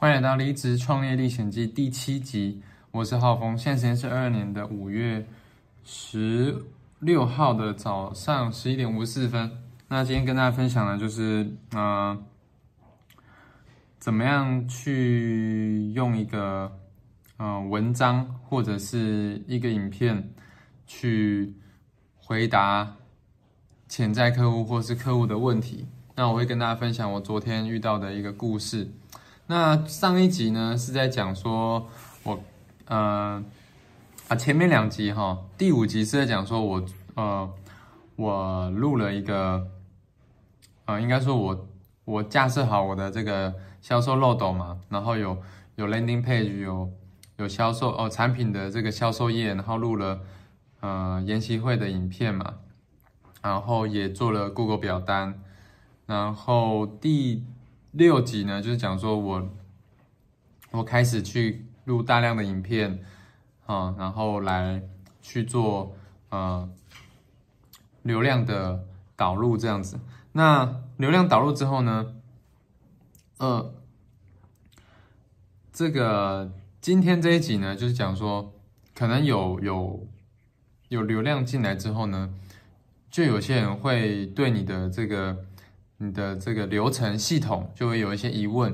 [0.00, 5.26] 欢迎来到《离职创业历险记》第七集，我是浩峰，现在时间是二二年的五月
[5.82, 6.56] 十
[7.00, 9.50] 六号的早上十一点五十四分。
[9.88, 12.24] 那今天跟大家分享的就是，嗯，
[13.98, 16.70] 怎么样去用一个，
[17.40, 20.32] 嗯，文章或者是一个影片
[20.86, 21.52] 去
[22.14, 22.94] 回答
[23.88, 25.88] 潜在客户或是客户的问题。
[26.14, 28.88] 那我会跟大家分享我昨天遇到的一个故事。
[29.50, 31.88] 那上一集呢是在讲说，
[32.22, 32.38] 我，
[32.84, 33.42] 呃，
[34.28, 36.84] 啊前面两集哈，第五集是在讲说我，
[37.14, 37.50] 呃，
[38.16, 39.66] 我录了一个，
[40.84, 41.66] 呃，应该说我
[42.04, 45.38] 我架设好我的这个销售漏斗嘛，然后有
[45.76, 46.92] 有 landing page，有
[47.38, 50.20] 有销售哦产品的这个销售页，然后录了
[50.80, 52.56] 呃研习会的影片嘛，
[53.40, 55.40] 然后也做了 Google 表单，
[56.04, 57.46] 然后第。
[57.92, 59.50] 六集呢，就是讲说我
[60.70, 63.02] 我开始去录大量的影片
[63.64, 64.82] 啊，然后来
[65.22, 65.96] 去做
[66.28, 66.68] 呃
[68.02, 68.84] 流量的
[69.16, 69.98] 导入这样子。
[70.32, 72.14] 那流量导入之后呢，
[73.38, 73.74] 呃，
[75.72, 78.52] 这个今天这一集呢，就是讲说
[78.94, 80.06] 可能有有
[80.88, 82.34] 有流量进来之后呢，
[83.10, 85.44] 就有些人会对你的这个。
[85.98, 88.72] 你的这个流程系统就会有一些疑问，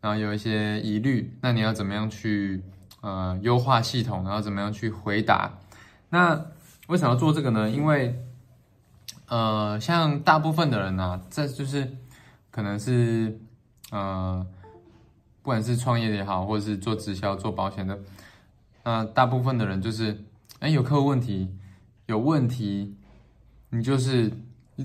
[0.00, 2.62] 然后有一些疑虑，那你要怎么样去
[3.00, 5.58] 呃优化系统，然后怎么样去回答？
[6.10, 6.46] 那
[6.86, 7.68] 为什么要做这个呢？
[7.68, 8.24] 因为
[9.28, 11.96] 呃，像大部分的人呢，这就是
[12.50, 13.40] 可能是
[13.90, 14.46] 呃，
[15.42, 17.98] 不管是创业的也好，或者是做直销、做保险的，
[18.84, 20.22] 那大部分的人就是，
[20.60, 21.50] 哎，有客户问题，
[22.06, 22.94] 有问题，
[23.70, 24.30] 你就是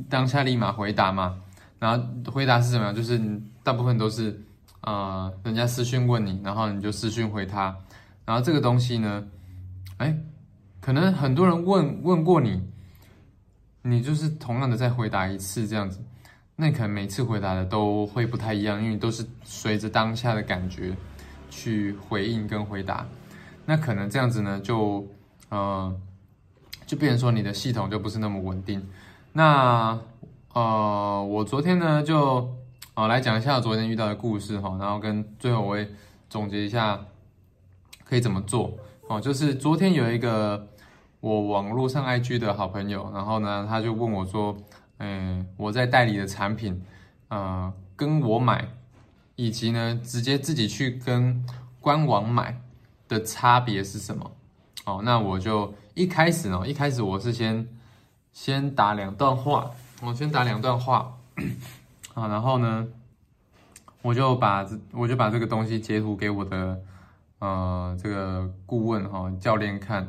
[0.09, 1.43] 当下立马回答嘛。
[1.79, 2.95] 然后回答是什么样？
[2.95, 3.21] 就是
[3.61, 4.41] 大部分都是，
[4.81, 7.75] 呃，人家私讯问你，然后你就私讯回他。
[8.25, 9.23] 然后这个东西呢，
[9.97, 10.17] 哎，
[10.81, 12.63] 可能很多人问问过你，
[13.83, 16.03] 你就是同样的再回答一次这样子。
[16.55, 20.97] 那可能每次回答的都会不太一样，因为都是随着当下的感觉
[21.51, 23.05] 去回应跟回答。
[23.65, 25.07] 那可能这样子呢，就
[25.49, 25.95] 呃，
[26.87, 28.83] 就变成说你的系统就不是那么稳定。
[29.31, 29.99] 那。
[30.57, 32.51] 呃，我昨天呢就
[32.95, 35.87] 啊来讲一下昨天遇到的故事哈，然后跟最后我会
[36.31, 36.99] 总结一下
[38.03, 38.75] 可以怎么做
[39.07, 39.21] 哦。
[39.21, 40.67] 就是昨天有一个
[41.19, 44.57] 我网络上 IG 的好朋友，然后呢他就问我说，
[44.97, 46.81] 嗯，我在代理的产品，
[47.27, 48.67] 呃，跟我买
[49.35, 51.45] 以及呢直接自己去跟
[51.79, 52.59] 官网买
[53.07, 54.31] 的差别是什么？
[54.85, 57.67] 哦，那我就一开始呢，一开始我是先
[58.33, 59.69] 先打两段话。
[60.01, 61.17] 我先打两段话，
[62.13, 62.87] 啊，然后呢，
[64.03, 66.79] 我就把这我就把这个东西截图给我的
[67.39, 70.07] 呃这个顾问哈教练看，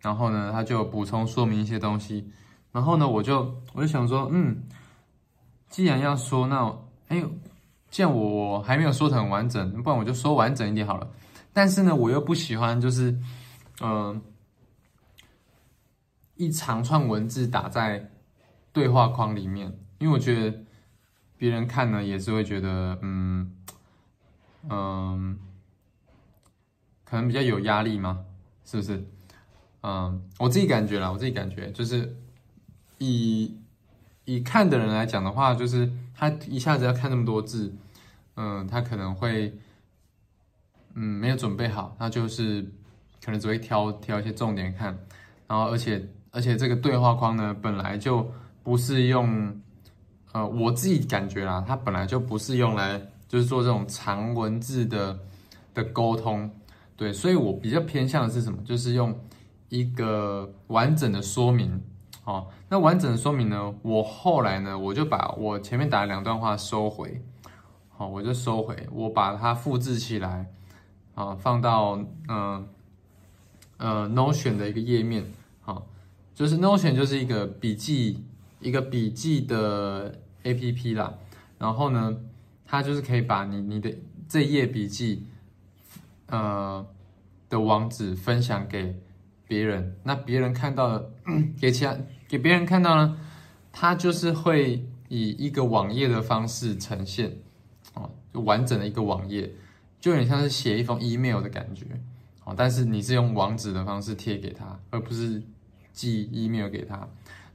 [0.00, 2.32] 然后呢，他就补充说明一些东西，
[2.72, 4.62] 然后呢，我就我就想说，嗯，
[5.68, 6.74] 既然要说，那
[7.08, 7.22] 哎，
[7.90, 11.06] 既然我还没有说的很完整，不然我就说完整一点好了。
[11.52, 13.14] 但是呢，我又不喜欢就是
[13.82, 14.22] 嗯
[16.36, 18.10] 一长串文字打在。
[18.72, 20.64] 对话框里面，因为我觉得
[21.36, 23.52] 别人看呢也是会觉得，嗯
[24.68, 25.38] 嗯，
[27.04, 28.24] 可能比较有压力嘛，
[28.64, 29.04] 是不是？
[29.82, 32.16] 嗯，我自己感觉啦，我自己感觉就是
[32.98, 33.58] 以
[34.24, 37.74] 以看的人来讲的话，就是他一下子要看那么多字，
[38.36, 39.58] 嗯，他可能会
[40.94, 42.62] 嗯没有准备好，他就是
[43.24, 44.98] 可能只会挑挑一些重点看，
[45.46, 48.30] 然后而且而且这个对话框呢本来就。
[48.68, 49.58] 不是用，
[50.32, 55.18] 呃，我自己感觉啦，它本来就不是用来就是做这种长文字的
[55.72, 56.50] 的沟通，
[56.94, 58.58] 对，所以我比较偏向的是什么？
[58.66, 59.18] 就是用
[59.70, 61.82] 一个完整的说明，
[62.24, 67.22] 哦，那完整的说明呢，我后来呢，我就把我前面打的两段话收回，
[67.88, 70.46] 好，我就收回，我把它复制起来，
[71.14, 71.98] 啊，放到
[72.28, 72.68] 嗯
[73.78, 75.24] 呃 Notion 的一个页面，
[75.62, 75.86] 好，
[76.34, 78.22] 就是 Notion 就是一个笔记。
[78.60, 81.14] 一个笔记的 A P P 啦，
[81.58, 82.16] 然后呢，
[82.66, 83.94] 它就是可以把你你的
[84.28, 85.24] 这页笔记，
[86.26, 86.84] 呃
[87.48, 88.94] 的网址分享给
[89.46, 91.10] 别人，那别人看到了，
[91.60, 91.96] 给其他
[92.28, 93.18] 给别人看到呢，
[93.72, 97.36] 它就是会以一个网页的方式呈现，
[97.94, 99.50] 哦，就完整的一个网页，
[100.00, 101.86] 就有点像是写一封 email 的感觉，
[102.44, 105.42] 哦，但是你是用网址的方式贴给他，而不是
[105.92, 107.08] 寄 email 给他。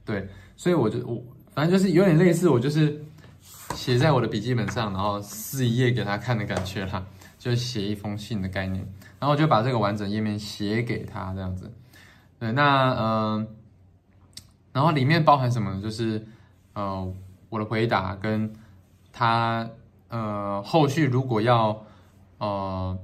[0.04, 1.22] 对，所以我就我
[1.54, 3.02] 反正就是有点类似，我就是
[3.74, 7.04] 写在我的笔记本上，然后撕一页给他看的感觉啦，
[7.38, 8.86] 就写一封信的概念。
[9.18, 11.72] 然后我就把这个完整页面写给他这样子。
[12.38, 13.46] 对，那呃，
[14.72, 15.80] 然后里面包含什么呢？
[15.80, 16.26] 就是
[16.74, 17.10] 呃
[17.48, 18.52] 我的回答跟
[19.10, 19.70] 他
[20.08, 21.86] 呃后续如果要
[22.38, 22.98] 呃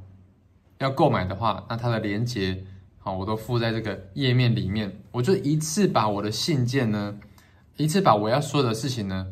[0.79, 2.63] 要购买的话，那它的链接
[2.99, 5.00] 好我都附在这个页面里面。
[5.13, 7.17] 我就一次把我的信件呢，
[7.77, 9.27] 一次把我要说的事情呢。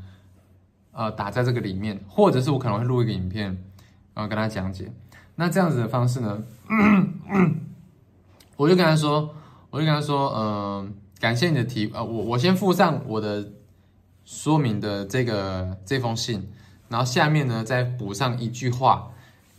[0.90, 3.56] 呃，打在这个里面，或者是我可能会录一个影片，
[4.14, 4.90] 然后跟他讲解。
[5.36, 6.42] 那这样子的方式呢，
[8.56, 9.32] 我就跟他说，
[9.70, 13.48] 我就跟他说，嗯，感谢你的提，呃，我我先附上我的
[14.24, 16.50] 说明的这个这封信，
[16.88, 19.12] 然后下面呢再补上一句话，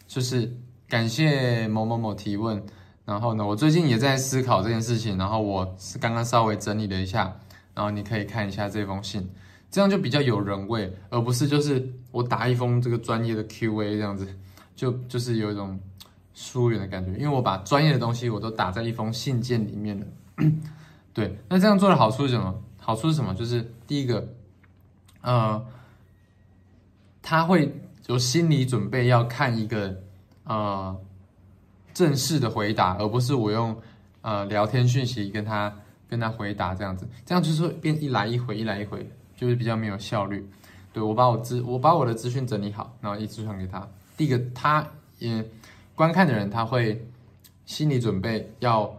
[0.07, 0.57] 就是
[0.89, 2.61] 感谢某某某提问。
[3.05, 7.35] 然后呢，我最近也在思考这件事情，然后我是刚刚稍微整理了一下，
[7.73, 9.29] 然后你可以看一下这封信。
[9.71, 14.27] 这样就比较有人味，而不是就是我打一封这个专业的 Q&A 这样子，
[14.75, 15.79] 就就是有一种
[16.33, 17.11] 疏远的感觉。
[17.19, 20.05] 因为我把专业的东西我都打在一封信件里面了。
[21.13, 22.63] 对，那这样做的好处是什么？
[22.77, 23.33] 好处是什么？
[23.35, 24.27] 就是第一个，
[25.21, 25.63] 呃，
[27.21, 30.01] 他会有心理准备要看一个
[30.45, 30.97] 呃
[31.93, 33.75] 正式的回答，而不是我用
[34.21, 35.73] 呃聊天讯息跟他
[36.07, 39.09] 跟他回答这样子，这样就是变一来一回，一来一回。
[39.39, 40.45] 就是比较没有效率，
[40.91, 43.87] 对我把我资我把我的资讯整理好，然后一直传给他。
[44.17, 44.85] 第一个，他
[45.17, 45.49] 也
[45.95, 47.07] 观看的人他会
[47.65, 48.93] 心理准备要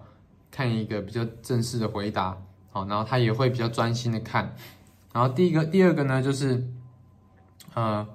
[0.50, 2.34] 看一个比较正式的回答，
[2.70, 4.56] 好，然后他也会比较专心的看。
[5.12, 6.66] 然后第一个，第二个呢，就是
[7.74, 8.08] 呃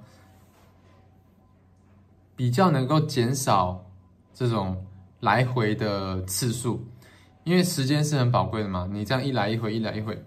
[2.34, 3.84] 比较能够减少
[4.36, 4.76] 这种
[5.18, 6.86] 来回的次数，
[7.42, 10.22] 因为时间是很宝贵的嘛，你这样一来一回，一来一回，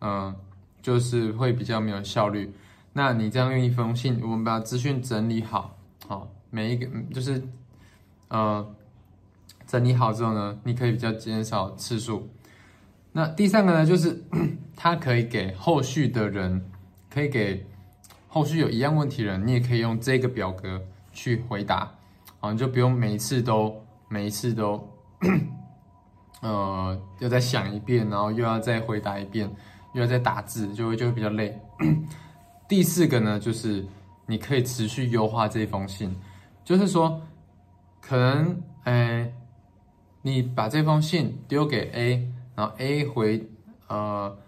[0.00, 0.34] 嗯。
[0.82, 2.50] 就是会比较没有效率。
[2.94, 5.76] 那你这样用一封信，我们把资讯整理好，
[6.08, 7.46] 好每一个就是
[8.28, 8.66] 呃
[9.66, 12.26] 整理好之后呢，你可以比较减少次数。
[13.12, 14.24] 那第三个呢，就是
[14.74, 16.64] 它可以给后续的人，
[17.10, 17.66] 可以给
[18.26, 20.80] 后续有一样问题的人，你也可以用这个表格
[21.12, 21.94] 去回答，
[22.40, 23.74] 啊，你就不用每一次都
[24.08, 24.88] 每一次都
[26.42, 29.50] 呃又再想一遍，然后又要再回答一遍。
[29.92, 31.60] 又要再打字，就会就会比较累。
[32.68, 33.84] 第四个呢，就是
[34.26, 36.14] 你可以持续优化这封信，
[36.64, 37.20] 就是说，
[38.00, 39.34] 可能，哎，
[40.22, 43.50] 你把这封信丢给 A，然后 A 回，
[43.88, 44.38] 呃，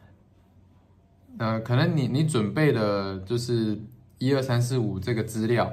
[1.39, 3.77] 呃，可能你你准备的就是
[4.19, 5.73] 一二三四五这个资料，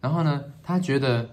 [0.00, 1.30] 然后呢，他觉得，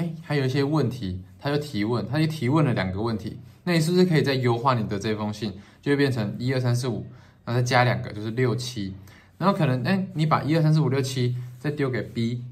[0.00, 5.52] 哎，还有一些问题，他就提问，他就提问了两个问题，那你是不是可以再优化你的这封信，
[5.82, 7.06] 就会变成一二三四五。
[7.44, 8.94] 然后再加两个，就是六七。
[9.36, 12.44] 然后可能，哎，你把一二三四五六七再丢给 B，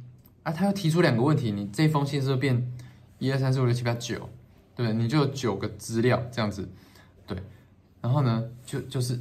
[0.43, 2.73] 啊，他又提出两个问题，你这封信是不是变
[3.19, 4.29] 一二三四五六七八九？
[4.75, 6.69] 对，你就有九个资料这样子。
[7.27, 7.39] 对，
[8.01, 9.21] 然后呢，就就是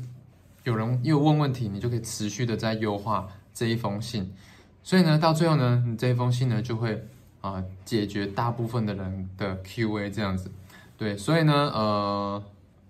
[0.63, 4.33] 有人又问问题，你就可以持续的在优化这一封信。
[4.81, 7.05] 所以呢，到最后呢，你这一封信呢就会
[7.41, 10.51] 啊解决大部分的人的 Q&A 这样子。
[10.97, 12.43] 对，所以呢，呃，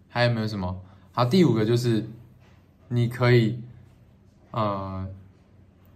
[0.09, 0.81] 还有没有什么？
[1.11, 2.05] 好，第五个就是。
[2.89, 3.59] 你可以，
[4.51, 5.05] 呃，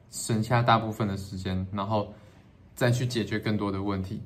[0.09, 2.13] 省下大部分的时间，然后
[2.75, 4.21] 再去解决更多的问题。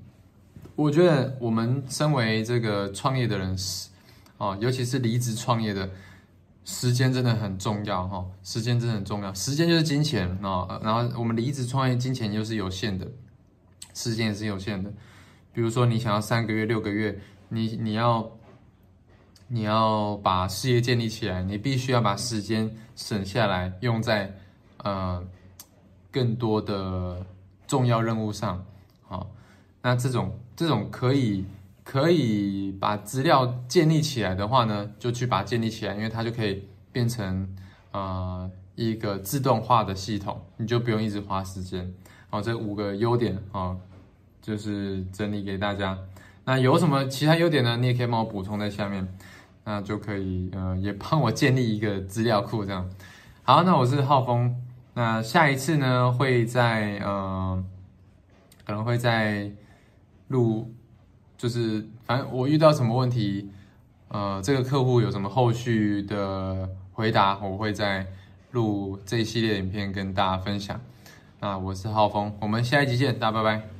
[0.75, 3.87] 我觉得我们身为这个创业的人，是
[4.39, 5.87] 哦，尤其是离职创业的，
[6.63, 8.25] 时间真的很重要哈。
[8.41, 10.81] 时间真的很重要，时间就是金钱啊。
[10.81, 13.07] 然后我们离职创业，金钱又是有限的，
[13.93, 14.91] 时间也是有限的。
[15.53, 18.31] 比如说，你想要三个月、六个月，你你要。
[19.47, 24.35] 你要把事业建立起来，你必须要把时间省下来，用在
[24.77, 25.23] 呃
[26.09, 27.23] 更多的
[27.67, 28.65] 重要任务上。
[29.03, 29.29] 好，
[29.83, 31.45] 那这种这种可以
[31.83, 37.47] 可以把资料建立起来的话呢，就去把它建立起来，因为它就可以变成
[37.91, 41.93] 呃一个自动化的系统，你就不用一直花时间。
[42.35, 43.77] 好，这五个优点啊，
[44.41, 45.97] 就是整理给大家。
[46.43, 47.77] 那有什么其他优点呢？
[47.77, 49.07] 你也可以帮我补充在下面。
[49.63, 52.89] 那就可以，呃，也帮我建立一个资料库，这样。
[53.43, 54.53] 好，那我是浩峰，
[54.95, 57.63] 那下一次呢，会在，呃，
[58.65, 59.49] 可能会在
[60.27, 60.73] 录，
[61.37, 63.49] 就是反正我遇到什么问题，
[64.09, 68.05] 呃，这个客户有什么后续的回答，我会在
[68.51, 70.77] 录这一系列影片跟大家分享。
[71.39, 73.74] 那我是浩峰，我们下一集见，大家拜拜。